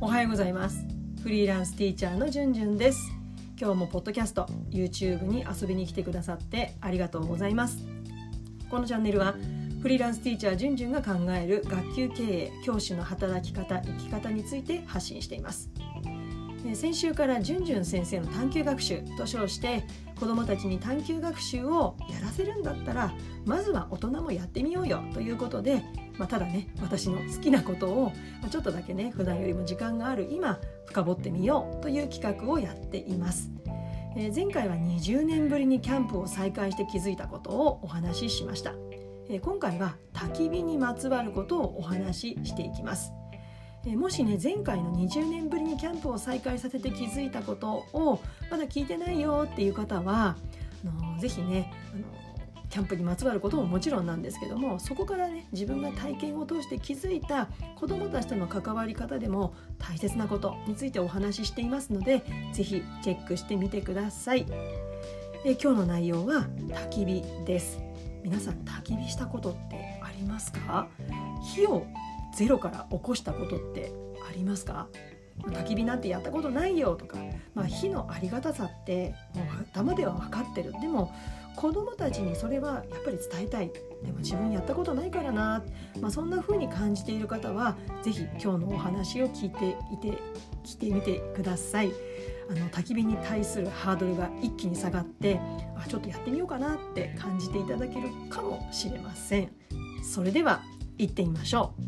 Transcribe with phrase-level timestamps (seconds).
[0.00, 0.86] おはようございます。
[1.24, 3.10] フリーランスティーチャーのじゅんじゅんです。
[3.60, 7.84] 今日もポッドキャスト YouTube に遊びに来てくださってありがとうございます。
[8.70, 9.34] このチャンネルは
[9.82, 15.68] フリーランスティーチャーじゅんじゅんが考える学級経営教師の働き方生き方について発信しています。
[16.74, 19.82] 先週からじゅんじゅん先生の探究学習と称して
[20.20, 23.12] 子どもたちに探究学習をやらせるんだったら
[23.46, 25.82] まずは大人もやってみようよということで、
[26.18, 28.12] まあ、ただね私の好きなことを
[28.50, 33.50] ちょっとだけね普段よりも時間がある今深掘ってみようという企画をやっています。
[34.16, 38.74] えー、前回は20年ぶりにキャンプを再開して気づいたことをお話ししました。
[39.28, 43.12] えー、今回は焚き火にまつわることをお話ししていきます。
[43.86, 50.36] えもしね前回の20年ぶりにキャンプを再開させて気づいたことをまだ聞いてないよっていう方は
[50.84, 51.72] あのぜひね
[52.70, 64.46] キャンプにまつわることももちろんなんですけどもそこからね自分が体験を通して気づいた子どもたちとの関わり方でも大切なことについてお話ししていますので是非チェックしてみてください。
[65.44, 67.80] え今日の内容は焚き火です。
[68.24, 70.88] 皆さん焚き火したことってありますか？
[71.54, 71.86] 火を
[72.34, 73.92] ゼロから起こしたことって
[74.28, 74.88] ありますか？
[75.38, 77.16] 焚き火なんてやったことないよとか、
[77.54, 80.72] まあ、火のありがたさってもう頭では分かってる。
[80.80, 81.14] でも
[81.58, 83.72] 子どもたちにそれはやっぱり伝えたい
[84.04, 85.64] でも自分やったことないからな、
[86.00, 90.18] まあ、そんな風に感じている方は是非今日のお話を聞いていて
[90.64, 91.92] 聞いてみてください。
[92.50, 95.38] あの焚き火に対するハードルが一気に下がって
[95.76, 99.50] あちょっとやってみようかなって感じていただけるかもしれません。
[100.02, 100.62] それでは
[100.96, 101.87] 行ってみましょう。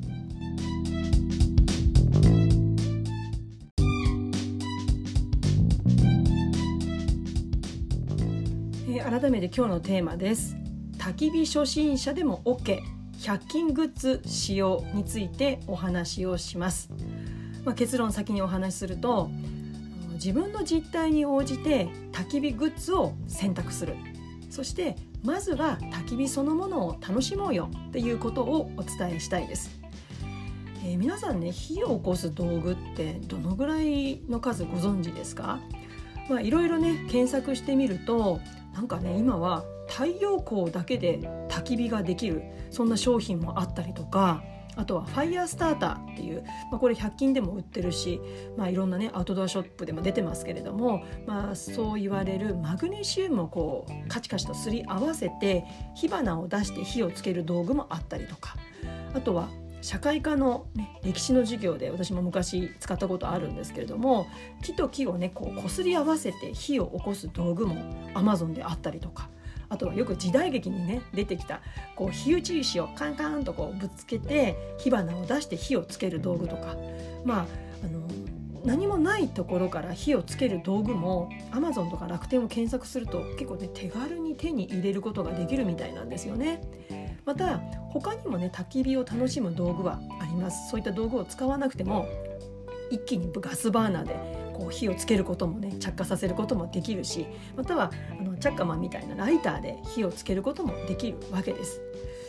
[8.99, 10.57] 改めて今日のテーマです。
[10.99, 16.91] 焚き火初心者でも OK100 均グッズ使用についてお話をします、
[17.65, 19.31] まあ、結論先にお話しすると
[20.15, 23.95] 自分の実態に応じて焚き火グッズを選択する。
[24.51, 27.71] そしてまずは焚き火そのものを楽しもうよ。
[27.89, 29.71] っていうことをお伝えしたいです、
[30.85, 35.61] えー、皆さんね火を起こす道具ってどのぐらいの数ご存知ですか？
[36.29, 38.41] まあいろいろね検索してみると
[38.73, 44.43] なんかね今は太陽光だけで焚き火ができるそんな商品もあったりとか
[44.77, 48.21] あとはファイヤースターターっていう、まあ、これ100均でも売ってるし、
[48.57, 55.65] まあ、いろんなねアウトドアショップでも出てますけれども、まあ、そう言われるマグネシウムをこうカチカチとすり合わせて
[55.95, 58.57] 火花を出して火をつける道具もあったりとか
[59.13, 59.51] あとは
[59.83, 64.27] 社会科の、ね、歴史の授業で私も昔使ったことあるんですけれども
[64.63, 67.77] 木と木をねこう擦り合わせて火を起こす道具も
[68.15, 69.29] アマゾンであったりとか
[69.69, 71.61] あとはよく時代劇にね出てきた
[71.95, 76.77] こう火打ち石をカンカンとこうぶつけて火花を出して火をつける道具とか
[77.25, 77.47] まあ
[77.85, 78.07] あの
[78.65, 86.61] 何もないところから火をつける道具もアマゾンとか楽天を検索すると結構ね手軽に手に入れることができるみたいなんですよね。
[87.25, 87.59] また
[87.91, 92.07] 他にもね焚き火を楽しむ道具はありますそういった道具を使わなくても
[92.91, 97.27] 一気にガスバーナーでこう火をつけることもね着火させることもできるし
[97.57, 101.81] またはあのチャッカマンみたいなライターで火をつけることもできるわけです。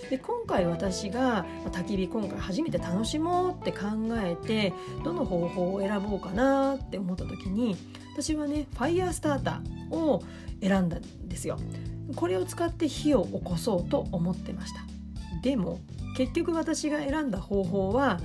[0.09, 3.87] で今回私が焚き火今回初めて楽しもうって考
[4.17, 4.73] えて
[5.05, 7.77] どの方法を選ぼうかなって思った時に
[8.13, 10.21] 私はねファイヤースターターを
[10.61, 11.57] 選んだんですよ。
[12.15, 14.81] これを使って火を起こそうと思ってました。
[15.41, 15.79] でも
[16.15, 18.19] 結局私が選んだ方法は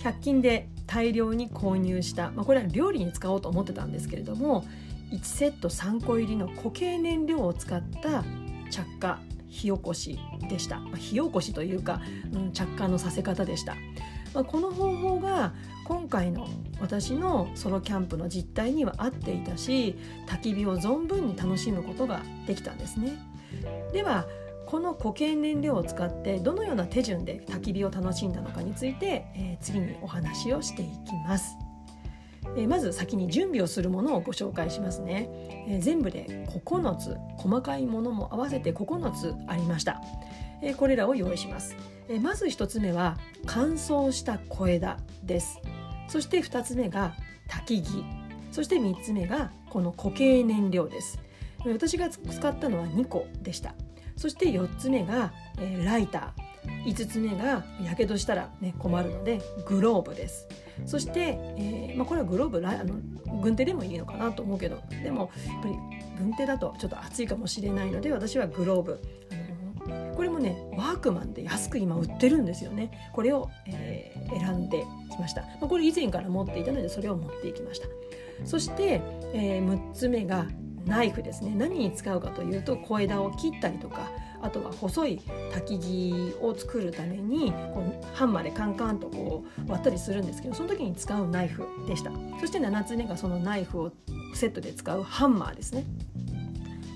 [0.00, 4.64] 100均で大量に購入した、まあ、これは料理に使おうと思ってたんですけれども
[5.10, 8.24] 1セット3個入りの固形燃料を使った
[8.70, 9.18] 着火
[9.48, 10.18] 火起こし
[10.48, 12.00] でした、まあ、火起こしというか、
[12.32, 13.76] うん、着火のさせ方でした、
[14.34, 15.52] まあ、この方法が
[15.84, 16.48] 今回の
[16.80, 23.12] 私のソロキャンプの実態には合っていたし焚き火を存分に楽しむことができたんですね。
[23.92, 24.26] では
[24.66, 31.56] この固形燃料を使ってどのような手順で焚き火を楽しんだのかについて、えー、次にお話をしていきます。
[32.56, 35.28] えー、まず先に準備をするものをご紹介しますね、
[35.68, 40.00] えー、全部で9つ細かいものも合わせて9つありました、
[40.62, 41.76] えこれらを用意します、
[42.08, 45.60] えまず1つ目は乾燥した小枝です。
[46.08, 47.14] そして2つ目が
[47.48, 48.04] 焚き木。
[48.50, 51.18] そして3つ目がこの固形燃料です。
[51.64, 53.74] 私が使ったのは2個でした。
[54.16, 56.52] そして4つ目が、えー、ライター。
[56.84, 60.46] 5つ目がやけどしたら、ね、困るのでグローブです。
[60.86, 62.96] そして、えーまあ、これはグローブあの
[63.40, 65.74] 軍手でもいいのかなと思うけどでもやっぱり
[66.18, 69.00] 軍手だとちょっと暑いかもしれないので私はグローブ、
[69.30, 69.51] あの
[70.22, 73.10] ここれもねワークマンで安く今売ってるんですよね。
[73.12, 77.88] これを、えー、選んできました、まあ、これ以前から持っていたのでそれを持っていきました。
[78.44, 79.00] そして、
[79.34, 80.46] えー、6つ目が
[80.86, 81.52] ナイフですね。
[81.56, 85.20] 何に使うかというと小枝を切ったりとかあとは細い
[85.52, 92.12] 焚き木を作るためにこうハンマーでカンカンとこう割ったりするんですけどその時に使うナイフでした。
[92.38, 93.92] そして7つ目がそのナイフを
[94.36, 95.84] セットで使うハンマーですね。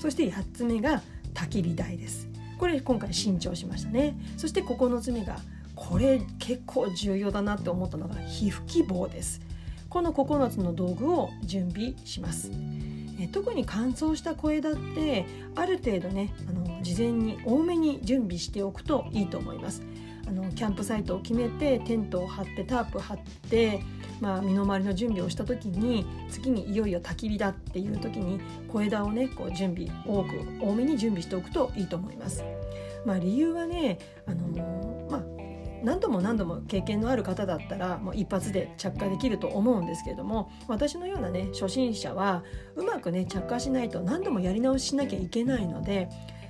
[0.00, 1.02] そして8つ目が
[1.34, 4.16] 焚き火台ですこれ今回新調しましたね。
[4.36, 5.36] そして9つ目が
[5.74, 9.40] これ結構重要だなって思ったのが皮膚希望です。
[9.88, 12.50] この9つの道具を準備します。
[13.18, 15.24] え特に乾燥した小枝って
[15.54, 19.82] ある程度ねあの事前に多めに準備しておくといいと思います。
[20.26, 23.18] あのキャンプサイトを決めてテントを張ってタープ張っ
[23.48, 23.80] て、
[24.20, 32.44] まあ、身の回りの準備をした時に次にいよいよ焚き火だっていう時に小枝をねこう準備多く多めに準備しておくといいと思います。
[33.04, 35.22] まあ、理由はねあの、まあ、
[35.84, 42.42] 何度も何度も経験のある方だったらもう一発で着火できると思うんですけれども私のようなね初心者は
[42.74, 46.08] うまくね着火しないと何度もやり直ししなきゃいけないので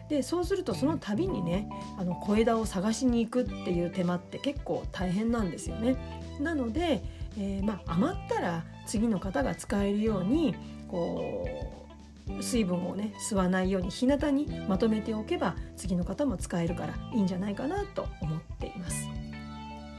[0.09, 1.69] でそうするとその度にね
[1.99, 5.97] あの小枝を探しに行くっていう手間って結構大変なんですよね。
[6.41, 7.03] なので、
[7.39, 10.55] えー、まあ、余ったら次の方が使えるように
[10.89, 11.47] こ
[12.29, 19.09] う水分をね吸わないように日向にまとめておけば次の方も使えるからいいんじゃないかなと思っています。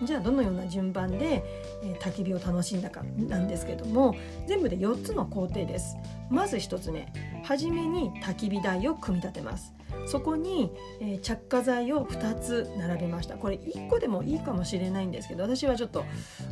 [0.03, 1.43] じゃあどのような順番で、
[1.83, 4.15] えー、焚き火を楽しんだかなんですけども
[4.45, 5.97] 全部で4つの工程です
[6.29, 7.11] まず1つ目
[7.43, 9.73] 初めに焚き火台を組み立てます
[10.05, 13.35] そこに、えー、着火剤を2つ並べました。
[13.35, 16.05] これ1個でもいいかもしれないんですけど私はちょっと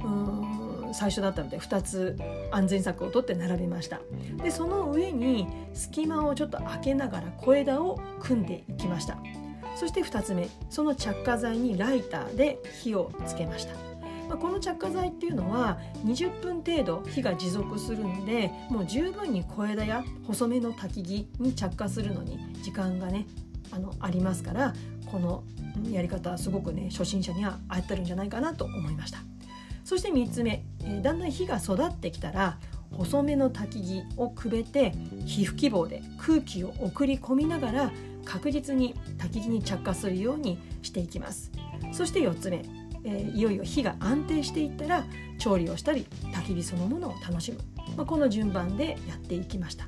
[0.03, 2.17] うん最初だったので2つ
[2.51, 3.99] 安全策をとって並べました。
[4.41, 9.17] でその上に隙間をちょっと開けながら小枝を組んでいきました。
[9.75, 13.73] そして2つ目その着火剤にライターで火をつけました、
[14.27, 23.27] まあ、この着火剤っていうのは20分程度火が持続するのでもう十分に小枝や細めの焚き木に着火するのに時間がね
[23.71, 24.73] あのありますから
[25.05, 25.43] この
[25.89, 29.19] やり方はすごくね初心者には合ってるんじゃないかなと思いました。
[29.83, 32.57] そして3つ目、え、だんだん火が育ってきたら
[32.91, 34.93] 細めの焚き木をくべて
[35.25, 37.91] 火吹き棒で空気を送り込みながら
[38.25, 41.51] 確実に焚き火に着火するようにしていきます。
[41.91, 42.63] そして4つ目、
[43.05, 45.05] えー、いよいよ火が安定していったら
[45.37, 47.59] 調理をしたり焚き火そのものを楽しむ、
[47.95, 49.85] まあ、この順番でやっていきました。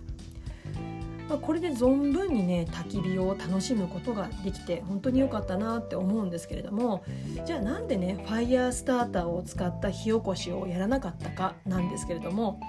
[1.29, 7.03] まあ、これで存分にね焚き火を楽しむことができて本当に良かったなって思うんですけれども
[7.45, 12.61] じゃあなんでねファイヤースターターを使った火起こしをやらなかったかなんですけれども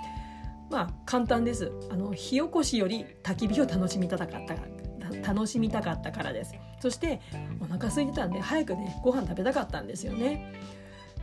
[0.70, 1.72] まあ簡単です。
[1.90, 4.77] あの火起こしより焚き火を楽しみたかった
[5.26, 6.54] 楽しみたかったからです。
[6.80, 7.20] そして
[7.60, 10.52] お腹空いてたんで早くねご飯食べたかったんですよね。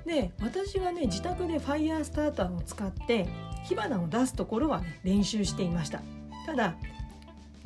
[0.06, 3.28] で私はね自宅でファイヤースターターを使って
[3.64, 6.02] 火花を出すところは、ね、練習していました。
[6.46, 6.76] ただ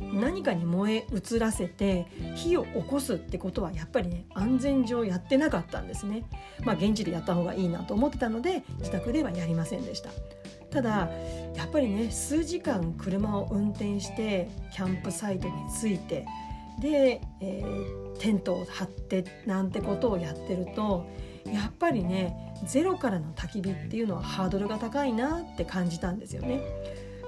[0.01, 6.23] 何かに燃え移らせて火を起こすってことはやっぱりね安全上やってなかったんですね
[6.63, 10.09] まあ現地でやった方がいいなと思ってたので自宅ではやりませんでした
[10.71, 11.09] ただ
[11.55, 16.25] やっぱりね数時間車を運転してキャンプサイトに着いて
[16.79, 21.05] で、えー、テントを張ってなんてことをやってると
[21.45, 26.61] やっぱりねゼロからの焚き火っていうのはハードルが高いなって感じたんですよね。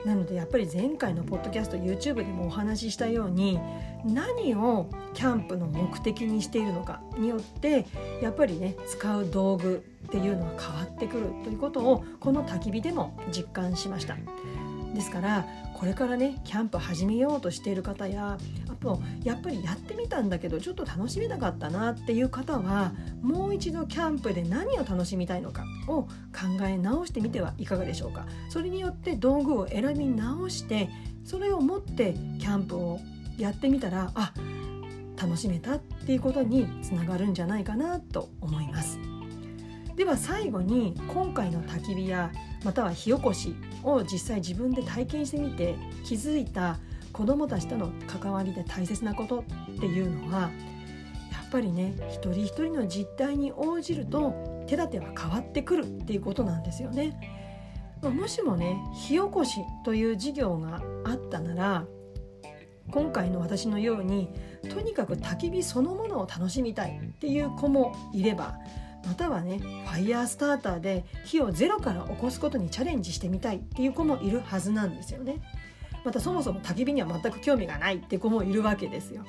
[0.05, 3.59] なのでやっぱり前回のポッドキャスト YouTube でもお話ししたように
[4.03, 7.85] 何をキャンプの目的にしているのかによって
[8.21, 14.17] やっぱりね使う道具っていうのは変わってくるということをこの焚き火でも実感しました。
[14.93, 18.37] ですからこれからねキャンプ始めようとしている方や
[19.23, 26.09] やっぱりやってみたんだけどちょっと楽しめなかったなっていう方はもう一度キャンプで何を楽しみたいのかを考
[26.63, 30.89] え直してみてはいかがでしょうかそれによって道具を選び直して
[31.23, 32.99] それを持ってキャンプを
[33.37, 34.33] やってみたらあ
[35.21, 38.97] 楽しめたっていうことにつながるんじゃないかなと思います。
[39.95, 42.31] では最後に今回の焚き火や
[42.63, 46.79] または火起こしを実際自分で体験してみて気づいた
[47.11, 49.43] 子どもたちとの関わりで大切なことっ
[49.79, 50.49] ていうのはや
[51.45, 57.39] っぱりね一人一人の実態に応じると手立ては変わってくるっていうことなんですよね。
[58.01, 61.85] もしもね火起こしという授業があったなら
[62.89, 64.29] 今回の私のように
[64.69, 68.55] とにかく焚き火そのものを楽しみたいっていう子もいれば
[69.05, 75.41] またはねファイヤースターターで火をゼロから起こすことにチャレンジしてみたいっていう子もいるはずなんですよね
[76.03, 79.23] またそもそも焚き火には全く興味がないって子もいるわけですよ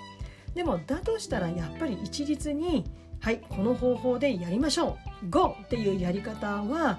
[0.54, 2.84] でもだとしたらやっぱり一律に
[3.20, 5.56] はいこの方法でやりましょう GO!
[5.64, 6.98] っていうやり方は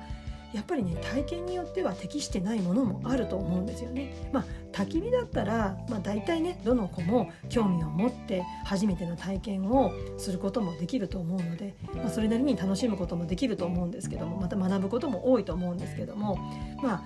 [0.53, 4.13] やっぱりね体験によっては適してないものもあると思うんですよね。
[4.31, 16.37] まあ焚き火だったら、まあ、大体ねどの子も興味を持って初めての体験をすることもできると思うので、まあ、それなりに楽しむこともできると思うんですけどもまた学ぶことも多いと思うんですけども
[16.81, 17.03] まあ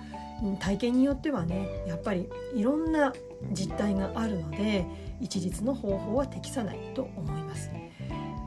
[0.60, 3.12] 体験によってはねやっぱりいろんな
[3.52, 4.86] 実態があるので
[5.20, 7.70] 一律の方法は適さないと思います。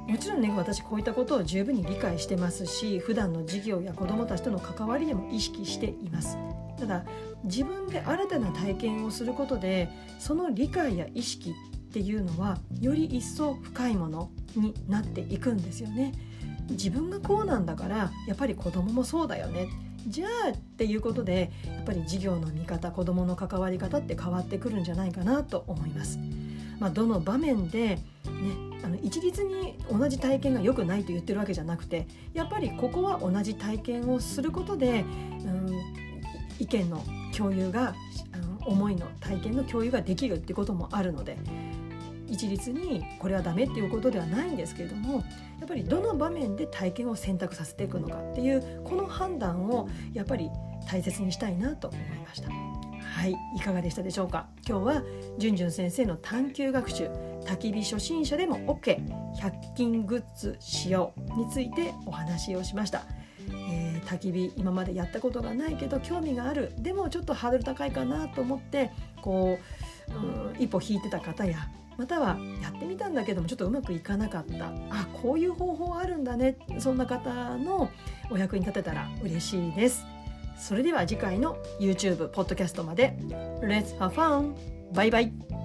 [0.07, 6.37] もちろんね私こういったことを十分に理解してますし普段の授業や子どもたちとの関わりでも意識しています。
[6.77, 7.05] ただ
[7.43, 11.53] 自分で新たな体験をすることでその理解や意識っ
[11.93, 16.13] ていうのはより一層深いものになっていくんですよね。
[16.69, 19.67] 自分がこうなんだからやっぱり子供もそうだよね。
[20.07, 26.19] じゃあっていうことでやっぱり授業の見方子どもの関わり方って変わってくるんじゃないかなと思います。
[26.79, 28.01] まあ、どの場面で、ね、
[28.83, 35.69] あの一律に同じ体験が良くないと言ってるわけじゃなくてやっぱりここは同じ体験をすることで、うん、
[36.57, 37.03] 意見の
[37.37, 37.93] 共有が、
[38.65, 41.37] うん、思いの体験の共有ができるってこともあるので
[42.31, 45.23] 一律にこれはダメっていうことではないんですけれども
[45.59, 50.49] やっぱりどの場面で体験を選択させていくのかっていうこの判断をやっぱり
[50.89, 52.49] 大切にしたいなと思いました。
[52.49, 54.47] はいいかがでしたでしょうか？
[54.67, 55.03] 今日は
[55.37, 57.09] じゅんじゅん先生の探究学習
[57.45, 63.03] 焚き火初心者でも OK100 均グッズ使用についてお話をしました、
[63.49, 66.73] えー、焚き火今までやったことがないけど興味がある。
[66.79, 69.59] でもちょっとハードル高いかなと思ってこ
[70.09, 71.67] う、うん、一歩引いてた方や
[71.97, 74.67] またはやってみたんだけどもちょっとうまくいかなかった。
[74.89, 76.57] あこういう方法あるんだね。
[76.79, 77.89] そんな方の
[78.29, 80.05] お役に立てたら嬉しいです。
[80.57, 83.17] それでは次回の YouTube ポッドキャストまで。
[83.61, 84.53] Let's have fun!
[84.93, 85.60] バイバイ。